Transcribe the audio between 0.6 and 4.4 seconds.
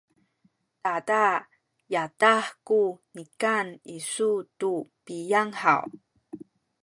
tada yadah ku nikan isu